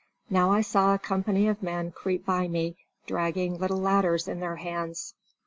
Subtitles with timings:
[0.31, 4.55] Now I saw a company of men creep by me, dragging little ladders in their
[4.55, 5.13] hands.